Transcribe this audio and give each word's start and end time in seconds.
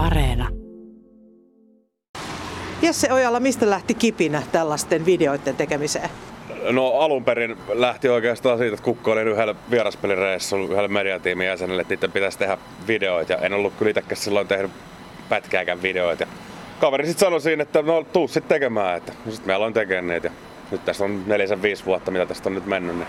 Areena. 0.00 0.48
Jesse 2.82 3.12
Ojala, 3.12 3.40
mistä 3.40 3.70
lähti 3.70 3.94
kipinä 3.94 4.42
tällaisten 4.52 5.06
videoiden 5.06 5.56
tekemiseen? 5.56 6.10
No 6.70 6.88
alun 6.88 7.24
perin 7.24 7.56
lähti 7.72 8.08
oikeastaan 8.08 8.58
siitä, 8.58 8.74
että 8.74 8.84
Kukko 8.84 9.12
oli 9.12 9.20
yhdellä 9.20 9.54
vieraspelireissulla 9.70 10.72
yhdellä 10.72 10.88
mediatiimin 10.88 11.46
jäsenelle, 11.46 11.82
että 11.82 11.94
niiden 11.94 12.12
pitäisi 12.12 12.38
tehdä 12.38 12.58
videoita. 12.86 13.32
Ja 13.32 13.38
en 13.38 13.52
ollut 13.52 13.72
kyllä 13.78 13.90
itsekään 13.90 14.16
silloin 14.16 14.48
tehnyt 14.48 14.70
pätkääkään 15.28 15.82
videoita. 15.82 16.22
Ja 16.22 16.28
kaveri 16.80 17.06
sitten 17.06 17.26
sanoi 17.26 17.40
siinä, 17.40 17.62
että 17.62 17.82
no 17.82 18.04
tuu 18.12 18.28
sitten 18.28 18.48
tekemään. 18.48 18.96
Että 18.96 19.12
sitten 19.12 19.46
me 19.46 19.54
aloin 19.54 19.74
tekemään 19.74 20.06
niitä. 20.06 20.26
Ja 20.26 20.32
nyt 20.70 20.84
tässä 20.84 21.04
on 21.04 21.22
nelisen 21.26 21.62
viisi 21.62 21.84
vuotta, 21.84 22.10
mitä 22.10 22.26
tästä 22.26 22.48
on 22.48 22.54
nyt 22.54 22.66
mennyt. 22.66 22.96
Niin 22.96 23.08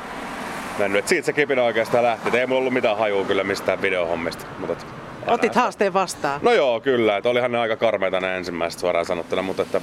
mennyt. 0.80 1.00
Et 1.00 1.08
siitä 1.08 1.26
se 1.26 1.34
kipinä 1.34 1.64
oikeastaan 1.64 2.04
lähti. 2.04 2.28
Et 2.28 2.36
ei 2.36 2.48
mulla 2.48 2.60
ollut 2.60 2.74
mitään 2.74 2.98
hajua 2.98 3.26
kyllä 3.26 3.44
mistään 3.44 3.82
videohommista. 3.82 4.46
Mutta 4.60 4.86
Otit 5.28 5.56
haasteen 5.56 5.94
vastaan. 5.94 6.40
No 6.44 6.52
joo, 6.52 6.80
kyllä. 6.80 7.18
Et 7.18 7.26
olihan 7.26 7.52
ne 7.52 7.58
aika 7.58 7.76
karmeita 7.76 8.20
ne 8.20 8.38
ensimmäiset 8.38 8.80
suoraan 8.80 9.06
sanottuna, 9.06 9.42
mutta 9.42 9.62
että 9.62 9.82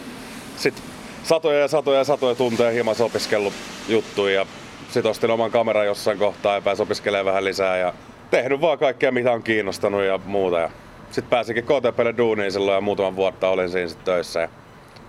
sit 0.56 0.82
satoja 1.22 1.58
ja 1.58 1.68
satoja 1.68 1.98
ja 1.98 2.04
satoja 2.04 2.34
tunteja 2.34 2.70
hieman 2.70 2.94
opiskellut 3.00 3.54
juttuja 3.88 4.34
ja 4.40 4.46
sit 4.90 5.06
ostin 5.06 5.30
oman 5.30 5.50
kameran 5.50 5.86
jossain 5.86 6.18
kohtaa 6.18 6.54
ja 6.54 6.60
pääsin 6.60 6.82
opiskelemaan 6.82 7.26
vähän 7.26 7.44
lisää 7.44 7.76
ja 7.76 7.92
tehnyt 8.30 8.60
vaan 8.60 8.78
kaikkea 8.78 9.12
mitä 9.12 9.32
on 9.32 9.42
kiinnostanut 9.42 10.02
ja 10.02 10.20
muuta. 10.24 10.58
Ja 10.58 10.70
sit 11.10 11.30
pääsinkin 11.30 11.64
KTPlle 11.64 12.14
duuniin 12.16 12.52
silloin 12.52 12.74
ja 12.74 12.80
muutaman 12.80 13.16
vuotta 13.16 13.48
olin 13.48 13.70
siinä 13.70 13.88
sit 13.88 14.04
töissä 14.04 14.40
ja 14.40 14.48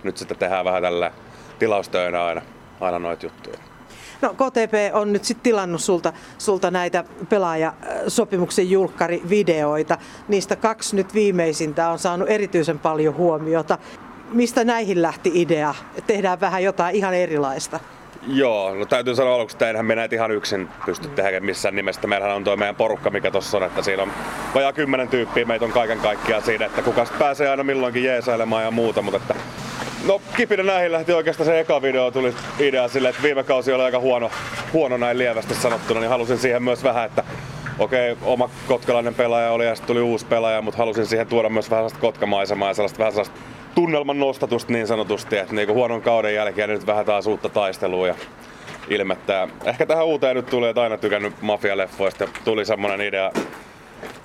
nyt 0.02 0.16
sitten 0.16 0.36
tehdään 0.36 0.64
vähän 0.64 0.82
tällä 0.82 1.10
tilaustöinä 1.58 2.24
aina, 2.24 2.42
aina 2.80 2.98
noita 2.98 3.26
juttuja. 3.26 3.69
No 4.22 4.34
KTP 4.34 4.74
on 4.92 5.12
nyt 5.12 5.24
sitten 5.24 5.42
tilannut 5.42 5.80
sulta, 5.80 6.12
sulta 6.38 6.70
näitä 6.70 7.04
pelaajasopimuksen 7.28 8.70
julkkarivideoita. 8.70 9.98
Niistä 10.28 10.56
kaksi 10.56 10.96
nyt 10.96 11.14
viimeisintä 11.14 11.90
on 11.90 11.98
saanut 11.98 12.30
erityisen 12.30 12.78
paljon 12.78 13.14
huomiota. 13.14 13.78
Mistä 14.32 14.64
näihin 14.64 15.02
lähti 15.02 15.30
idea? 15.34 15.74
Tehdään 16.06 16.40
vähän 16.40 16.62
jotain 16.62 16.96
ihan 16.96 17.14
erilaista. 17.14 17.80
Joo, 18.26 18.74
no 18.74 18.86
täytyy 18.86 19.14
sanoa 19.14 19.34
aluksi, 19.34 19.54
että 19.54 19.70
enhän 19.70 19.86
me 19.86 19.94
näitä 19.94 20.16
ihan 20.16 20.30
yksin 20.30 20.68
pysty 20.86 21.08
mm. 21.08 21.14
tehdä 21.14 21.40
missään 21.40 21.76
nimessä. 21.76 22.06
Meillähän 22.06 22.36
on 22.36 22.44
tuo 22.44 22.56
meidän 22.56 22.76
porukka, 22.76 23.10
mikä 23.10 23.30
tuossa 23.30 23.56
on, 23.56 23.62
että 23.62 23.82
siinä 23.82 24.02
on 24.02 24.12
vajaa 24.54 24.72
kymmenen 24.72 25.08
tyyppiä, 25.08 25.44
meitä 25.44 25.64
on 25.64 25.72
kaiken 25.72 25.98
kaikkiaan 25.98 26.42
siinä, 26.42 26.66
että 26.66 26.82
kuka 26.82 27.06
pääsee 27.18 27.48
aina 27.48 27.64
milloinkin 27.64 28.04
jeesailemaan 28.04 28.64
ja 28.64 28.70
muuta, 28.70 29.02
mutta 29.02 29.16
että 29.16 29.34
No 30.06 30.20
kipinä 30.36 30.62
näihin 30.62 30.92
lähti 30.92 31.12
oikeastaan 31.12 31.46
se 31.46 31.60
eka 31.60 31.82
video 31.82 32.10
tuli 32.10 32.34
idea 32.58 32.88
sille, 32.88 33.08
että 33.08 33.22
viime 33.22 33.44
kausi 33.44 33.72
oli 33.72 33.82
aika 33.82 33.98
huono, 33.98 34.30
huono 34.72 34.96
näin 34.96 35.18
lievästi 35.18 35.54
sanottuna, 35.54 36.00
niin 36.00 36.10
halusin 36.10 36.38
siihen 36.38 36.62
myös 36.62 36.84
vähän, 36.84 37.06
että 37.06 37.24
okei, 37.78 38.12
okay, 38.12 38.24
oma 38.28 38.50
kotkalainen 38.68 39.14
pelaaja 39.14 39.50
oli 39.50 39.66
ja 39.66 39.74
sitten 39.74 39.86
tuli 39.86 40.00
uusi 40.00 40.26
pelaaja, 40.26 40.62
mutta 40.62 40.78
halusin 40.78 41.06
siihen 41.06 41.26
tuoda 41.26 41.48
myös 41.48 41.70
vähän 41.70 41.80
sellaista 41.80 41.98
kotkamaisemaa 41.98 42.68
ja 42.68 42.74
sellaista 42.74 42.98
vähän 42.98 43.12
sellaista 43.12 43.38
tunnelman 43.74 44.20
nostatusta 44.20 44.72
niin 44.72 44.86
sanotusti, 44.86 45.38
että 45.38 45.54
niinku 45.54 45.74
huonon 45.74 46.02
kauden 46.02 46.34
jälkeen 46.34 46.70
nyt 46.70 46.86
vähän 46.86 47.06
taas 47.06 47.26
uutta 47.26 47.48
taistelua 47.48 48.06
ja 48.06 48.14
ilmettä. 48.88 49.48
Ehkä 49.64 49.86
tähän 49.86 50.06
uuteen 50.06 50.36
nyt 50.36 50.46
tuli, 50.46 50.68
että 50.68 50.82
aina 50.82 50.96
tykännyt 50.96 51.42
mafialeffoista. 51.42 52.28
Tuli 52.44 52.64
semmonen 52.64 53.00
idea, 53.00 53.30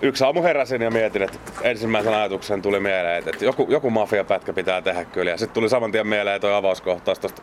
yksi 0.02 0.24
aamu 0.24 0.44
heräsin 0.44 0.82
ja 0.82 0.92
mietin, 0.92 1.22
että 1.22 1.38
ensimmäisen 1.62 2.14
ajatuksen 2.14 2.62
tuli 2.62 2.80
mieleen, 2.80 3.24
että 3.30 3.46
joku, 3.46 3.68
joku 3.70 3.90
mafiapätkä 3.90 4.54
pitää 4.54 4.82
tehdä 4.82 5.06
kyllä. 5.06 5.32
Ja 5.32 5.38
sitten 5.38 5.54
tuli 5.54 5.70
saman 5.70 5.92
tien 5.92 6.08
mieleen 6.08 6.42
toi 6.42 6.54
avauskohtaus 6.54 7.20
tuosta 7.20 7.42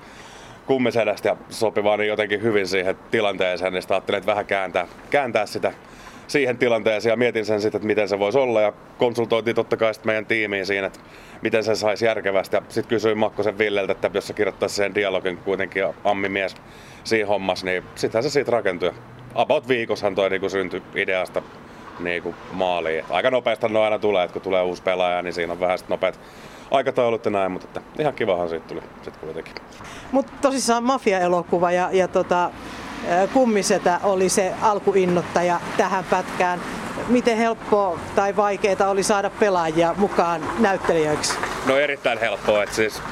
kummisedästä 0.66 1.28
ja 1.28 1.36
sopi 1.50 1.84
vaan 1.84 1.98
niin 1.98 2.08
jotenkin 2.08 2.42
hyvin 2.42 2.68
siihen 2.68 2.96
tilanteeseen, 3.10 3.72
niin 3.72 3.82
ajattelin, 3.90 4.18
että 4.18 4.30
vähän 4.30 4.46
kääntää, 4.46 4.86
kääntää 5.10 5.46
sitä 5.46 5.72
siihen 6.26 6.58
tilanteeseen 6.58 7.10
ja 7.12 7.16
mietin 7.16 7.46
sen 7.46 7.60
sitten, 7.60 7.78
että 7.78 7.86
miten 7.86 8.08
se 8.08 8.18
voisi 8.18 8.38
olla 8.38 8.60
ja 8.60 8.72
konsultoitiin 8.98 9.56
totta 9.56 9.76
kai 9.76 9.94
sitten 9.94 10.08
meidän 10.08 10.26
tiimiin 10.26 10.66
siinä, 10.66 10.86
että 10.86 11.00
miten 11.42 11.64
sen 11.64 11.76
saisi 11.76 12.04
järkevästi 12.04 12.56
ja 12.56 12.62
sitten 12.68 12.88
kysyin 12.88 13.18
Makkosen 13.18 13.58
Villeltä, 13.58 13.92
että 13.92 14.10
jos 14.14 14.26
se 14.26 14.34
kirjoittaisi 14.34 14.74
sen 14.74 14.94
dialogin 14.94 15.36
kuitenkin 15.36 15.84
ammimies 16.04 16.56
siinä 17.04 17.26
hommassa, 17.26 17.66
niin 17.66 17.84
sittenhän 17.94 18.22
se 18.22 18.30
siitä 18.30 18.50
rakentui. 18.50 18.92
About 19.34 19.68
viikossahan 19.68 20.14
toi 20.14 20.30
niin 20.30 20.50
syntyi 20.50 20.82
ideasta 20.94 21.42
niin 22.04 22.22
kuin 22.22 22.34
maaliin. 22.52 22.98
Et 22.98 23.06
aika 23.10 23.30
nopeasti 23.30 23.68
ne 23.68 23.78
aina 23.78 23.98
tulee, 23.98 24.24
että 24.24 24.32
kun 24.32 24.42
tulee 24.42 24.62
uusi 24.62 24.82
pelaaja, 24.82 25.22
niin 25.22 25.34
siinä 25.34 25.52
on 25.52 25.60
vähän 25.60 25.78
nopeat 25.88 26.20
aikataulut 26.70 27.24
ja 27.24 27.30
näin, 27.30 27.52
mutta 27.52 27.66
että 27.66 28.02
ihan 28.02 28.14
kivahan 28.14 28.48
siitä 28.48 28.68
tuli 28.68 28.80
sitten 28.80 29.20
kuitenkin. 29.20 29.54
Mutta 30.12 30.32
tosissaan 30.40 30.84
mafia-elokuva 30.84 31.72
ja, 31.72 31.88
ja 31.92 32.08
tota, 32.08 32.50
kummisetä 33.32 34.00
oli 34.02 34.28
se 34.28 34.52
alkuinnottaja 34.62 35.60
tähän 35.76 36.04
pätkään. 36.04 36.60
Miten 37.08 37.36
helppoa 37.36 37.98
tai 38.14 38.36
vaikeaa 38.36 38.88
oli 38.88 39.02
saada 39.02 39.30
pelaajia 39.30 39.94
mukaan 39.98 40.42
näyttelijöiksi? 40.58 41.38
No 41.66 41.76
erittäin 41.76 42.20
helppoa, 42.20 42.62
että 42.62 42.74
siis 42.74 43.02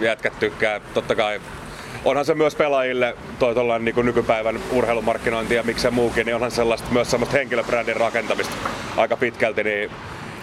jätkät 0.00 0.38
tykkää 0.38 0.80
totta 0.94 1.14
kai 1.14 1.40
onhan 2.04 2.24
se 2.24 2.34
myös 2.34 2.54
pelaajille 2.54 3.16
toi 3.38 3.54
niin 3.78 4.06
nykypäivän 4.06 4.60
urheilumarkkinointi 4.72 5.54
ja 5.54 5.62
miksei 5.62 5.90
muukin, 5.90 6.26
niin 6.26 6.34
onhan 6.34 6.50
sellaista 6.50 6.90
myös 6.90 7.10
semmoista 7.10 7.36
henkilöbrändin 7.36 7.96
rakentamista 7.96 8.54
aika 8.96 9.16
pitkälti, 9.16 9.64
niin 9.64 9.90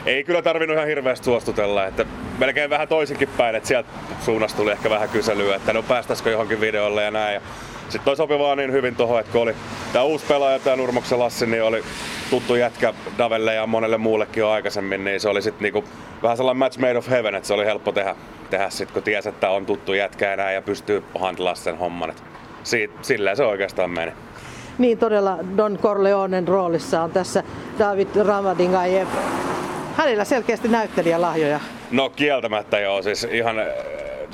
ei 0.06 0.24
kyllä 0.24 0.42
tarvinnut 0.42 0.76
ihan 0.76 0.88
hirveästi 0.88 1.26
suostutella, 1.26 1.86
että 1.86 2.06
melkein 2.38 2.70
vähän 2.70 2.88
toisinkin 2.88 3.30
päin, 3.38 3.56
että 3.56 3.68
sieltä 3.68 3.90
suunnasta 4.26 4.58
tuli 4.58 4.72
ehkä 4.72 4.90
vähän 4.90 5.10
kyselyä, 5.10 5.56
että 5.56 5.74
no 5.74 5.84
päästäisikö 5.84 6.30
johonkin 6.30 6.62
videolle 6.62 7.04
ja 7.04 7.12
näin. 7.12 7.34
Ja 7.34 7.42
sitten 7.84 8.06
toi 8.06 8.16
sopi 8.16 8.40
vaan 8.40 8.58
niin 8.58 8.72
hyvin 8.72 8.96
tuohon, 8.96 9.20
että 9.20 9.32
kun 9.32 9.42
oli 9.42 9.56
tämä 9.94 10.06
uusi 10.06 10.26
pelaaja, 10.26 10.60
tämä 10.60 10.76
Nurmoksen 10.76 11.20
Lassi, 11.20 11.46
niin 11.46 11.64
oli 11.64 11.84
tuttu 12.30 12.56
jätkä 12.56 12.94
Davelle 13.18 13.54
ja 13.54 13.68
monelle 13.68 13.98
muullekin 13.98 14.42
jo 14.42 14.50
aikaisemmin, 14.50 15.04
niin 15.04 15.20
se 15.20 15.30
oli 15.30 15.42
sitten 15.42 15.64
niinku 15.64 15.84
vähän 16.24 16.38
sellainen 16.38 16.60
match 16.60 16.80
made 16.80 16.98
of 16.98 17.10
heaven, 17.10 17.36
että 17.36 17.48
se 17.48 17.54
oli 17.54 17.66
helppo 17.66 17.92
tehdä, 17.92 18.16
tehdä 18.50 18.70
sit, 18.70 18.92
kun 18.92 19.04
tiesi, 19.04 19.30
että 19.30 19.50
on 19.50 19.66
tuttu 19.66 19.94
jätkä 19.94 20.34
enää 20.34 20.52
ja 20.52 20.62
pystyy 20.62 21.04
handlaa 21.20 21.56
sen 21.56 21.78
homman. 21.78 22.10
Et 22.10 22.24
siitä, 22.64 22.94
silleen 23.02 23.38
se 23.38 23.44
oikeastaan 23.44 23.90
meni. 23.90 24.12
Niin 24.78 24.98
todella 24.98 25.38
Don 25.58 25.80
Corleonen 25.82 26.48
roolissa 26.48 27.02
on 27.02 27.12
tässä 27.12 27.44
David 27.80 28.08
Ramadingajev. 28.26 29.08
Hänellä 29.98 30.26
selkeästi 30.26 30.68
näyttelijälahjoja. 30.68 31.60
No 31.92 32.10
kieltämättä 32.10 32.80
joo, 32.80 33.02
siis 33.02 33.28
ihan 33.32 33.56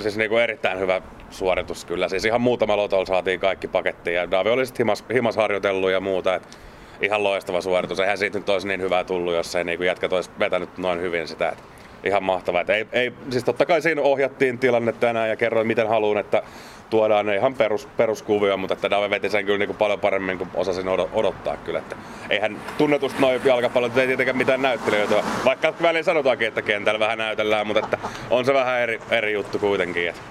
siis 0.02 0.18
niinku 0.18 0.38
erittäin 0.38 0.80
hyvä 0.80 1.02
suoritus 1.30 1.86
kyllä. 1.86 2.10
Siis 2.10 2.26
ihan 2.26 2.42
muutama 2.42 2.78
lotolla 2.78 3.06
saatiin 3.06 3.40
kaikki 3.40 3.68
pakettiin 3.68 4.16
ja 4.16 4.32
Davi 4.32 4.50
oli 4.50 4.66
sitten 4.66 4.84
himas, 4.86 5.04
himas 5.14 5.36
harjoitellut 5.36 5.92
ja 5.92 6.00
muuta. 6.00 6.36
Et 6.36 6.58
ihan 7.02 7.24
loistava 7.24 7.62
suoritus. 7.62 8.00
Eihän 8.00 8.18
siitä 8.18 8.40
nyt 8.40 8.50
olisi 8.50 8.68
niin 8.68 8.82
hyvää 8.82 9.04
tullut, 9.04 9.34
jos 9.34 9.56
ei 9.56 9.64
niinku 9.64 9.84
jätkät 9.84 10.14
olisi 10.14 10.30
vetänyt 10.40 10.78
noin 10.78 11.02
hyvin 11.02 11.28
sitä. 11.28 11.50
Et 11.50 11.64
ihan 12.04 12.24
mahtavaa. 12.24 12.64
Ei, 12.68 12.88
ei, 12.92 13.14
siis 13.30 13.44
totta 13.44 13.66
kai 13.66 13.82
siinä 13.82 14.02
ohjattiin 14.02 14.60
tilanne 14.60 14.92
tänään 14.92 15.30
ja 15.30 15.36
kerroin 15.36 15.68
miten 15.68 15.88
haluan, 15.88 16.18
että 16.18 16.44
tuodaan 16.90 17.26
ne 17.26 17.36
ihan 17.36 17.54
perus, 17.54 17.88
peruskuvia, 17.98 18.58
mutta 18.58 18.74
että 18.74 18.90
Dave 18.90 19.10
veti 19.10 19.30
sen 19.30 19.46
kyllä 19.46 19.58
niin 19.58 19.68
kuin 19.68 19.78
paljon 19.78 20.00
paremmin 20.00 20.38
kuin 20.38 20.50
osasin 20.54 20.88
odottaa 21.14 21.58
kyllä. 21.58 21.80
Että 21.80 21.96
eihän 22.30 22.58
tunnetusti 22.78 23.22
noin 23.22 23.42
jalkapallot 23.46 23.98
ei 23.98 24.08
tietenkään 24.08 24.38
mitään 24.38 24.62
näyttelijöitä, 24.62 25.24
vaikka 25.46 25.74
väliin 25.82 26.04
sanotaankin, 26.04 26.48
että 26.48 26.62
kentällä 26.62 27.00
vähän 27.00 27.18
näytellään, 27.18 27.68
mutta 27.68 27.80
että 27.84 27.98
on 28.30 28.46
se 28.46 28.54
vähän 28.54 28.80
eri, 28.80 29.00
eri 29.12 29.34
juttu 29.34 29.60
kuitenkin. 29.60 30.10
Että 30.10 30.22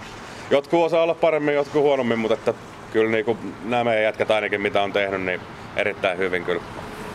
jotkut 0.50 0.84
osaa 0.84 1.02
olla 1.02 1.14
paremmin, 1.14 1.54
jotkut 1.54 1.82
huonommin, 1.82 2.18
mutta 2.18 2.34
että 2.34 2.54
kyllä 2.92 3.10
niin 3.10 3.24
kuin 3.24 3.38
nämä 3.64 3.84
meidän 3.84 4.02
jätkät 4.04 4.30
ainakin 4.30 4.60
mitä 4.60 4.82
on 4.82 4.92
tehnyt, 4.92 5.22
niin 5.22 5.40
erittäin 5.76 6.18
hyvin 6.18 6.44
kyllä 6.44 6.62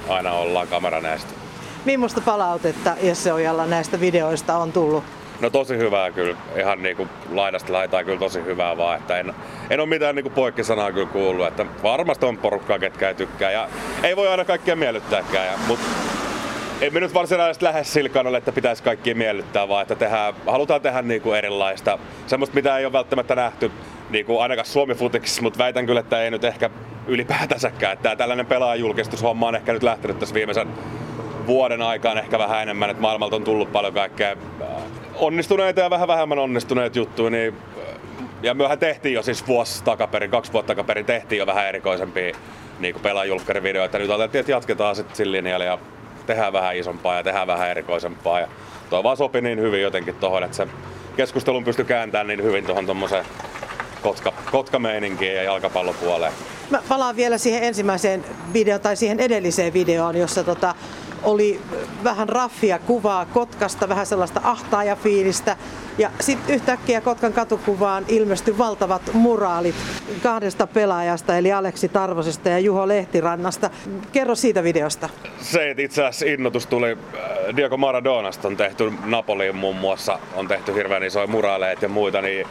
aina 0.10 0.32
ollaan 0.32 0.68
kameran 0.68 1.04
näistä. 1.04 1.34
Millaista 1.86 2.22
palautetta 2.22 2.96
Jesse 3.02 3.34
Ojalla 3.34 3.66
näistä 3.66 4.00
videoista 4.00 4.58
on 4.58 4.72
tullut? 4.72 5.04
No 5.42 5.50
tosi 5.50 5.78
hyvää 5.78 6.12
kyllä. 6.12 6.38
Ihan 6.56 6.84
niin 6.84 6.98
kuin 6.98 7.10
laidasta 7.32 7.74
laitaa 7.74 8.04
kyllä 8.04 8.20
tosi 8.20 8.44
hyvää 8.46 8.78
vaan. 8.78 8.98
Että 8.98 9.20
en, 9.20 9.34
en 9.70 9.80
ole 9.80 9.90
mitään 9.90 10.16
niin 10.16 10.24
kuin 10.24 10.34
poikkisanaa 10.34 10.92
kyllä 10.92 11.08
kuullut. 11.08 11.48
Että 11.48 11.66
varmasti 11.84 12.26
on 12.26 12.38
porukkaa, 12.38 12.80
ketkä 12.80 13.08
ei 13.08 13.16
tykkää. 13.16 13.52
Ja 13.52 13.70
ei 14.04 14.16
voi 14.16 14.28
aina 14.28 14.46
kaikkia 14.46 14.76
miellyttääkään. 14.76 15.46
Ja, 15.46 15.54
mutta 15.68 15.86
emme 16.82 17.00
nyt 17.00 17.14
varsinaisesti 17.14 17.66
lähde 17.66 17.84
sillä 17.84 18.38
että 18.38 18.52
pitäisi 18.52 18.84
kaikkia 18.84 19.16
miellyttää, 19.16 19.68
vaan 19.68 19.82
että 19.82 19.96
tehdään, 19.96 20.34
halutaan 20.48 20.82
tehdä 20.82 21.02
niin 21.02 21.22
kuin 21.22 21.38
erilaista. 21.38 22.00
Semmoista, 22.28 22.56
mitä 22.56 22.78
ei 22.78 22.86
ole 22.86 22.94
välttämättä 22.94 23.36
nähty 23.36 23.72
niin 24.10 24.26
kuin 24.26 24.42
ainakaan 24.42 24.66
Suomi 24.66 24.96
mutta 25.42 25.60
väitän 25.60 25.86
kyllä, 25.86 26.00
että 26.00 26.24
ei 26.24 26.32
nyt 26.32 26.44
ehkä 26.44 26.70
ylipäätänsäkään. 27.08 27.94
Että 27.94 28.16
tällainen 28.16 28.46
pelaajulkistushomma 28.46 29.48
on 29.48 29.56
ehkä 29.56 29.74
nyt 29.74 29.84
lähtenyt 29.84 30.20
tässä 30.20 30.36
viimeisen 30.36 30.68
vuoden 31.48 31.82
aikaan 31.82 32.18
ehkä 32.18 32.40
vähän 32.40 32.62
enemmän, 32.62 32.90
että 32.90 33.02
maailmalta 33.02 33.36
on 33.36 33.44
tullut 33.44 33.72
paljon 33.72 33.94
kaikkea 33.94 34.36
äh, 34.62 34.68
onnistuneita 35.16 35.82
ja 35.82 35.90
vähän 35.90 36.08
vähemmän 36.08 36.40
onnistuneita 36.40 36.98
juttuja, 36.98 37.30
niin 37.30 37.54
äh, 37.90 37.96
ja 38.44 38.54
myöhän 38.54 38.80
tehtiin 38.80 39.14
jo 39.14 39.22
siis 39.22 39.48
vuosi 39.48 39.84
takaperin, 39.84 40.32
kaksi 40.32 40.54
vuotta 40.54 40.76
takaperin 40.76 41.06
tehtiin 41.06 41.40
jo 41.40 41.46
vähän 41.46 41.68
erikoisempia 41.68 42.36
niin 42.80 42.96
pelaajulkkarivideoita. 43.04 43.98
Nyt 43.98 44.10
ajateltiin, 44.10 44.40
että 44.40 44.52
jatketaan 44.52 44.96
sitten 44.96 45.16
sillä 45.16 45.32
linjalla 45.32 45.66
ja 45.66 45.78
tehdään 46.32 46.54
vähän 46.54 46.76
isompaa 46.76 47.16
ja 47.16 47.24
tehdään 47.24 47.48
vähän 47.48 47.70
erikoisempaa. 47.70 48.40
Ja 48.40 48.48
tuo 48.90 49.04
vaan 49.04 49.18
sopi 49.18 49.42
niin 49.42 49.60
hyvin 49.60 49.82
jotenkin 49.82 50.16
tuohon, 50.16 50.44
että 50.44 50.58
se 50.58 50.68
keskustelun 51.18 51.64
pystyi 51.64 51.86
kääntämään 51.86 52.28
niin 52.28 52.44
hyvin 52.44 52.66
tuohon 52.66 52.86
tuommoiseen 52.86 53.26
kotka, 54.02 54.34
kotka-meininkiin 54.52 55.36
ja 55.36 55.44
jalkapallopuoleen. 55.44 56.34
Mä 56.70 56.82
palaan 56.90 57.16
vielä 57.16 57.38
siihen 57.38 57.64
ensimmäiseen 57.64 58.26
videoon 58.54 58.82
tai 58.82 58.96
siihen 58.96 59.20
edelliseen 59.20 59.74
videoon, 59.74 60.16
jossa 60.16 60.44
tota, 60.44 60.76
oli 61.24 61.62
vähän 62.04 62.30
raffia 62.30 62.80
kuvaa 62.80 63.26
Kotkasta, 63.26 63.90
vähän 63.90 64.06
sellaista 64.06 64.42
ahtaajafiilistä. 64.44 65.58
Ja 65.98 66.10
sitten 66.20 66.56
yhtäkkiä 66.56 67.02
Kotkan 67.02 67.34
katukuvaan 67.34 68.06
ilmestyi 68.08 68.58
valtavat 68.58 69.02
muraalit 69.14 69.76
kahdesta 70.24 70.68
pelaajasta, 70.68 71.38
eli 71.38 71.52
Aleksi 71.52 71.90
Tarvosesta 71.90 72.50
ja 72.50 72.60
Juho 72.60 72.88
Lehtirannasta. 72.88 73.70
Kerro 74.12 74.36
siitä 74.36 74.64
videosta. 74.64 75.10
Se 75.42 75.76
itse 75.78 76.02
asiassa 76.06 76.26
innotus 76.26 76.68
tuli 76.68 76.92
äh, 76.92 77.56
Diego 77.56 77.78
Maradonasta, 77.78 78.48
on 78.48 78.58
tehty 78.58 78.94
Napoliin 79.06 79.56
muun 79.56 79.76
muassa, 79.76 80.20
on 80.36 80.48
tehty 80.48 80.76
hirveän 80.76 81.04
isoja 81.04 81.28
muraaleita 81.28 81.86
ja 81.86 81.90
muita, 81.90 82.22
niin 82.22 82.48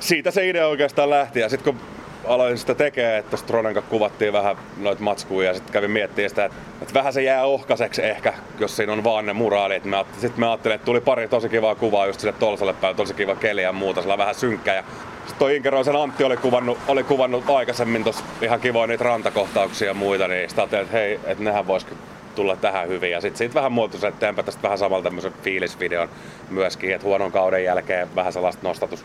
siitä 0.00 0.30
se 0.30 0.48
idea 0.48 0.66
oikeastaan 0.66 1.10
lähti. 1.10 1.40
Ja 1.40 1.48
sitten 1.48 1.74
kun 1.74 1.82
aloin 2.26 2.58
sitä 2.58 2.74
tekemään, 2.74 3.18
että 3.18 3.36
Stronen 3.36 3.74
kanssa 3.74 3.90
kuvattiin 3.90 4.32
vähän 4.32 4.56
noita 4.76 5.02
matskuja 5.02 5.48
ja 5.48 5.54
sitten 5.54 5.72
kävin 5.72 5.90
miettimään 5.90 6.30
sitä, 6.30 6.44
että, 6.44 6.58
että 6.82 6.94
vähän 6.94 7.12
se 7.12 7.22
jää 7.22 7.44
ohkaiseksi 7.44 8.02
ehkä, 8.02 8.34
jos 8.58 8.76
siinä 8.76 8.92
on 8.92 9.04
vaan 9.04 9.26
ne 9.26 9.32
muraalit. 9.32 9.82
Sitten 10.12 10.40
mä 10.40 10.50
ajattelin, 10.50 10.74
että 10.74 10.84
tuli 10.84 11.00
pari 11.00 11.28
tosi 11.28 11.48
kivaa 11.48 11.74
kuvaa 11.74 12.06
just 12.06 12.20
sille 12.20 12.34
Tolsalle 12.38 12.72
päin, 12.72 12.96
tosi 12.96 13.14
kiva 13.14 13.36
keli 13.36 13.62
ja 13.62 13.72
muuta, 13.72 14.02
sillä 14.02 14.18
vähän 14.18 14.34
synkkä. 14.34 14.74
Ja 14.74 14.84
sitten 15.18 15.38
toi 15.38 15.56
Inkeroisen 15.56 15.96
Antti 15.96 16.24
oli 16.24 16.36
kuvannut, 16.36 16.78
oli 16.88 17.04
kuvannut 17.04 17.50
aikaisemmin 17.50 18.04
tuossa 18.04 18.24
ihan 18.42 18.60
kivoja 18.60 18.86
niitä 18.86 19.04
rantakohtauksia 19.04 19.88
ja 19.88 19.94
muita, 19.94 20.28
niin 20.28 20.48
sitten 20.48 20.62
ajattelin, 20.62 20.84
että 20.84 20.96
hei, 20.96 21.20
että 21.24 21.44
nehän 21.44 21.66
vois 21.66 21.86
tulla 22.34 22.56
tähän 22.56 22.88
hyvin. 22.88 23.10
Ja 23.10 23.20
sitten 23.20 23.38
siitä 23.38 23.54
vähän 23.54 23.72
muotoisi, 23.72 24.06
että 24.06 24.20
teenpä 24.20 24.42
tästä 24.42 24.62
vähän 24.62 24.78
samalla 24.78 25.02
tämmöisen 25.02 25.32
fiilisvideon 25.42 26.08
myöskin, 26.50 26.94
että 26.94 27.06
huonon 27.06 27.32
kauden 27.32 27.64
jälkeen 27.64 28.08
vähän 28.16 28.32
sellaista 28.32 28.68
nostatus, 28.68 29.04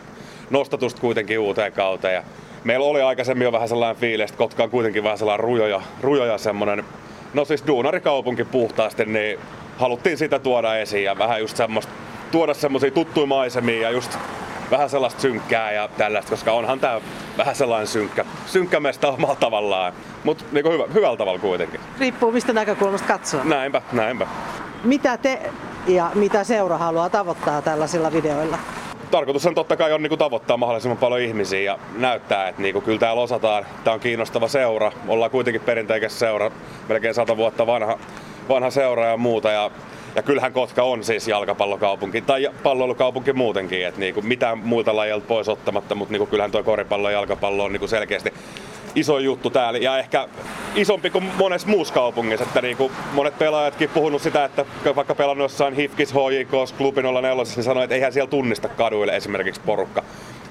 nostatusta 0.50 1.00
kuitenkin 1.00 1.38
uuteen 1.38 1.72
kauteen. 1.72 2.14
Ja 2.14 2.22
meillä 2.64 2.86
oli 2.86 3.02
aikaisemmin 3.02 3.44
jo 3.44 3.52
vähän 3.52 3.68
sellainen 3.68 4.00
fiilis, 4.00 4.30
että 4.30 4.38
Kotka 4.38 4.62
on 4.62 4.70
kuitenkin 4.70 5.04
vähän 5.04 5.18
sellainen 5.18 5.44
rujoja, 5.44 5.82
rujoja 6.00 6.38
semmoinen, 6.38 6.84
no 7.34 7.44
siis 7.44 7.66
duunarikaupunki 7.66 8.44
puhtaasti, 8.44 9.04
niin 9.04 9.38
haluttiin 9.78 10.18
sitä 10.18 10.38
tuoda 10.38 10.76
esiin 10.76 11.04
ja 11.04 11.18
vähän 11.18 11.40
just 11.40 11.56
semmoista, 11.56 11.92
tuoda 12.30 12.54
semmoisia 12.54 12.90
tuttuja 12.90 13.26
maisemia 13.26 13.82
ja 13.82 13.90
just 13.90 14.18
vähän 14.70 14.90
sellaista 14.90 15.20
synkkää 15.20 15.72
ja 15.72 15.88
tällaista, 15.88 16.30
koska 16.30 16.52
onhan 16.52 16.80
tää 16.80 17.00
vähän 17.38 17.54
sellainen 17.54 17.86
synkkä, 17.86 18.24
synkkä 18.46 18.80
mesta 18.80 19.08
omalla 19.08 19.36
tavallaan, 19.36 19.92
mutta 20.24 20.44
niinku 20.52 20.70
hyvä, 20.70 20.84
hyvällä 20.94 21.16
tavalla 21.16 21.38
kuitenkin. 21.38 21.80
Riippuu 21.98 22.32
mistä 22.32 22.52
näkökulmasta 22.52 23.08
katsoo. 23.08 23.44
Näinpä, 23.44 23.82
näinpä. 23.92 24.26
Mitä 24.84 25.16
te 25.16 25.50
ja 25.86 26.10
mitä 26.14 26.44
seura 26.44 26.78
haluaa 26.78 27.10
tavoittaa 27.10 27.62
tällaisilla 27.62 28.12
videoilla? 28.12 28.58
Tarkoitus 29.10 29.46
on 29.46 29.54
totta 29.54 29.76
kai 29.76 29.92
on 29.92 30.02
niin 30.02 30.08
kuin, 30.08 30.18
tavoittaa 30.18 30.56
mahdollisimman 30.56 30.98
paljon 30.98 31.20
ihmisiä 31.20 31.60
ja 31.60 31.78
näyttää, 31.96 32.48
että 32.48 32.62
niin 32.62 32.72
kuin, 32.72 32.84
kyllä 32.84 32.98
täällä 32.98 33.22
osataan. 33.22 33.66
Tämä 33.84 33.94
on 33.94 34.00
kiinnostava 34.00 34.48
seura. 34.48 34.92
Ollaan 35.08 35.30
kuitenkin 35.30 35.60
perinteikäs 35.60 36.18
seura, 36.18 36.50
melkein 36.88 37.14
sata 37.14 37.36
vuotta 37.36 37.66
vanha, 37.66 37.98
vanha 38.48 38.70
seura 38.70 39.06
ja 39.06 39.16
muuta. 39.16 39.50
Ja, 39.50 39.70
ja 40.14 40.22
kyllähän 40.22 40.52
Kotka 40.52 40.82
on 40.82 41.04
siis 41.04 41.28
jalkapallokaupunki 41.28 42.20
tai 42.20 42.48
palloilukaupunki 42.62 43.32
muutenkin, 43.32 43.86
että 43.86 44.00
niin 44.00 44.14
kuin, 44.14 44.26
mitään 44.26 44.58
muilta 44.58 44.96
lajeilta 44.96 45.26
pois 45.28 45.48
ottamatta, 45.48 45.94
mutta 45.94 46.12
niin 46.12 46.18
kuin, 46.18 46.30
kyllähän 46.30 46.50
tuo 46.50 46.62
koripallo 46.62 47.10
ja 47.10 47.18
jalkapallo 47.18 47.64
on 47.64 47.72
niin 47.72 47.80
kuin 47.80 47.88
selkeästi 47.88 48.32
iso 48.98 49.18
juttu 49.18 49.50
täällä 49.50 49.78
ja 49.78 49.98
ehkä 49.98 50.28
isompi 50.74 51.10
kuin 51.10 51.30
monessa 51.38 51.68
muussa 51.68 51.94
kaupungissa. 51.94 52.44
Että 52.44 52.62
niin 52.62 52.76
kuin 52.76 52.92
monet 53.12 53.38
pelaajatkin 53.38 53.90
puhunut 53.90 54.22
sitä, 54.22 54.44
että 54.44 54.64
vaikka 54.96 55.14
pelannut 55.14 55.44
jossain 55.44 55.74
HIFKis, 55.74 56.14
HJK, 56.14 56.76
Klubin 56.76 57.04
04, 57.04 57.34
niin 57.34 57.64
sanoi, 57.64 57.84
että 57.84 57.94
eihän 57.94 58.12
siellä 58.12 58.30
tunnista 58.30 58.68
kaduille 58.68 59.16
esimerkiksi 59.16 59.60
porukka 59.66 60.02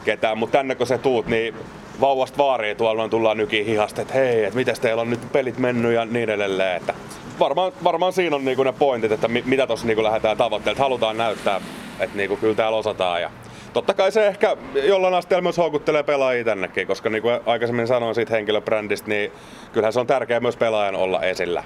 ketään. 0.05 0.37
Mutta 0.37 0.57
tänne 0.57 0.75
kun 0.75 0.87
sä 0.87 0.97
tuut, 0.97 1.27
niin 1.27 1.55
vauvasta 2.01 2.37
vaariin 2.37 2.77
tuolla 2.77 3.03
on 3.03 3.09
tullaan 3.09 3.37
nykiin 3.37 3.65
hihasta, 3.65 4.01
että 4.01 4.13
hei, 4.13 4.43
että 4.43 4.55
miten 4.55 4.75
teillä 4.81 5.01
on 5.01 5.09
nyt 5.09 5.31
pelit 5.31 5.57
mennyt 5.57 5.93
ja 5.93 6.05
niin 6.05 6.29
edelleen. 6.29 6.77
Että 6.77 6.93
varmaan, 7.39 7.71
varmaan 7.83 8.13
siinä 8.13 8.35
on 8.35 8.45
niinku 8.45 8.63
ne 8.63 8.71
pointit, 8.71 9.11
että 9.11 9.27
mitä 9.27 9.67
tuossa 9.67 9.87
niinku 9.87 10.03
lähdetään 10.03 10.37
tavoittelemaan. 10.37 10.83
Halutaan 10.83 11.17
näyttää, 11.17 11.61
että 11.99 12.17
niinku 12.17 12.37
kyllä 12.37 12.55
täällä 12.55 12.77
osataan 12.77 13.21
ja 13.21 13.31
totta 13.77 13.93
kai 13.93 14.11
se 14.11 14.27
ehkä 14.27 14.57
jollain 14.73 15.13
asteella 15.13 15.41
myös 15.41 15.57
houkuttelee 15.57 16.03
pelaajia 16.03 16.43
tännekin, 16.43 16.87
koska 16.87 17.09
niin 17.09 17.21
kuin 17.21 17.39
aikaisemmin 17.45 17.87
sanoin 17.87 18.15
siitä 18.15 18.33
henkilöbrändistä, 18.33 19.09
niin 19.09 19.31
kyllähän 19.73 19.93
se 19.93 19.99
on 19.99 20.07
tärkeää 20.07 20.39
myös 20.39 20.57
pelaajan 20.57 20.95
olla 20.95 21.21
esillä. 21.21 21.63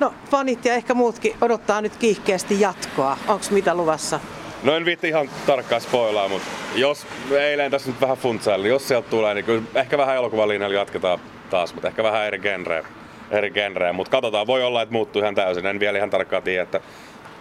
No 0.00 0.14
fanit 0.30 0.64
ja 0.64 0.74
ehkä 0.74 0.94
muutkin 0.94 1.36
odottaa 1.40 1.80
nyt 1.80 1.96
kiihkeästi 1.96 2.60
jatkoa. 2.60 3.16
Onko 3.28 3.44
mitä 3.50 3.74
luvassa? 3.74 4.20
No 4.62 4.76
en 4.76 4.84
viitti 4.84 5.08
ihan 5.08 5.30
tarkkaan 5.46 5.80
spoilaa, 5.80 6.28
mutta 6.28 6.48
jos 6.74 7.06
eilen 7.30 7.70
tässä 7.70 7.90
nyt 7.90 8.00
vähän 8.00 8.16
funtsailla, 8.16 8.62
niin 8.62 8.72
jos 8.72 8.88
sieltä 8.88 9.10
tulee, 9.10 9.34
niin 9.34 9.44
kyllä 9.44 9.62
ehkä 9.74 9.98
vähän 9.98 10.16
elokuvalinjalla 10.16 10.76
jatketaan 10.76 11.18
taas, 11.50 11.74
mutta 11.74 11.88
ehkä 11.88 12.02
vähän 12.02 12.26
eri 12.26 12.38
genreä. 12.38 12.84
Eri 13.30 13.50
genreä. 13.50 13.92
Mutta 13.92 14.10
katsotaan, 14.10 14.46
voi 14.46 14.64
olla, 14.64 14.82
että 14.82 14.92
muuttuu 14.92 15.22
ihan 15.22 15.34
täysin. 15.34 15.66
En 15.66 15.80
vielä 15.80 15.98
ihan 15.98 16.10
tarkkaan 16.10 16.42
tiedä, 16.42 16.62
että 16.62 16.80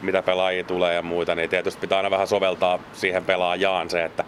mitä 0.02 0.22
pelaajia 0.22 0.64
tulee 0.64 0.96
ja 0.96 1.02
muita, 1.02 1.36
niin 1.36 1.50
tietysti 1.50 1.82
pitää 1.82 1.98
aina 1.98 2.12
vähän 2.12 2.28
soveltaa 2.28 2.80
siihen 2.94 3.26
pelaajaan 3.26 3.90
se, 3.90 4.04
että 4.04 4.24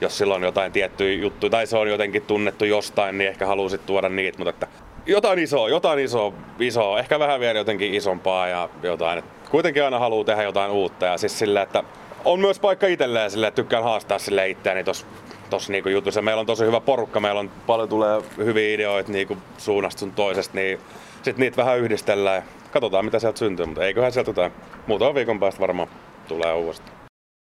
jos 0.00 0.18
sillä 0.18 0.34
on 0.34 0.42
jotain 0.42 0.72
tiettyjä 0.72 1.22
juttuja 1.22 1.50
tai 1.50 1.66
se 1.66 1.76
on 1.76 1.88
jotenkin 1.88 2.22
tunnettu 2.22 2.64
jostain, 2.64 3.18
niin 3.18 3.28
ehkä 3.28 3.46
haluaisit 3.46 3.86
tuoda 3.86 4.08
niitä, 4.08 4.38
mutta 4.38 4.50
että 4.50 4.66
jotain 5.06 5.38
isoa, 5.38 5.68
jotain 5.68 5.98
isoa, 5.98 6.32
isoa, 6.58 6.98
ehkä 6.98 7.18
vähän 7.18 7.40
vielä 7.40 7.58
jotenkin 7.58 7.94
isompaa 7.94 8.48
ja 8.48 8.68
jotain. 8.82 9.18
Että 9.18 9.50
kuitenkin 9.50 9.84
aina 9.84 9.98
haluaa 9.98 10.24
tehdä 10.24 10.42
jotain 10.42 10.70
uutta 10.70 11.06
ja 11.06 11.18
siis 11.18 11.38
sillä, 11.38 11.62
että 11.62 11.84
on 12.24 12.40
myös 12.40 12.60
paikka 12.60 12.86
itselleen 12.86 13.30
sille, 13.30 13.46
että 13.46 13.56
tykkään 13.56 13.84
haastaa 13.84 14.18
sille 14.18 14.48
itseäni 14.48 14.84
tossa 14.84 15.06
tossa 15.50 15.72
niinku 15.72 15.88
jutussa. 15.88 16.22
Meillä 16.22 16.40
on 16.40 16.46
tosi 16.46 16.64
hyvä 16.64 16.80
porukka, 16.80 17.20
meillä 17.20 17.40
on 17.40 17.50
paljon 17.66 17.88
tulee 17.88 18.22
hyviä 18.36 18.74
ideoita 18.74 19.12
niinku 19.12 19.36
suunnasta 19.58 20.00
sun 20.00 20.12
toisesta, 20.12 20.54
niin 20.54 20.78
sit 21.22 21.38
niitä 21.38 21.56
vähän 21.56 21.78
yhdistellään 21.78 22.42
katsotaan 22.70 23.04
mitä 23.04 23.18
sieltä 23.18 23.38
syntyy, 23.38 23.66
mutta 23.66 23.84
eiköhän 23.84 24.12
sieltä 24.12 24.30
jotain. 24.30 24.52
Muutaman 24.86 25.14
viikon 25.14 25.40
päästä 25.40 25.60
varmaan 25.60 25.88
tulee 26.28 26.52
uudestaan. 26.52 26.97